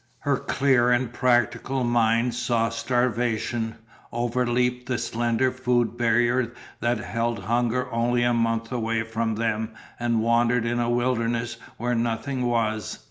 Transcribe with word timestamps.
Her 0.21 0.37
clear 0.37 0.89
and 0.89 1.13
practical 1.13 1.83
mind 1.83 2.33
saw 2.33 2.69
starvation, 2.69 3.75
over 4.11 4.47
leaped 4.47 4.87
the 4.87 4.97
slender 4.97 5.51
food 5.51 5.95
barrier 5.95 6.55
that 6.79 6.97
held 6.97 7.37
hunger 7.43 7.87
only 7.91 8.23
a 8.23 8.33
month 8.33 8.71
away 8.71 9.03
from 9.03 9.35
them 9.35 9.75
and 9.99 10.23
wandered 10.23 10.65
in 10.65 10.79
a 10.79 10.89
wilderness 10.89 11.57
where 11.77 11.93
nothing 11.93 12.47
was. 12.47 12.97